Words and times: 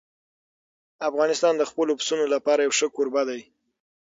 افغانستان 1.09 1.53
د 1.57 1.63
خپلو 1.69 1.93
پسونو 1.99 2.25
لپاره 2.35 2.61
یو 2.65 2.73
ښه 2.79 2.87
کوربه 2.95 3.21
دی. 3.29 3.41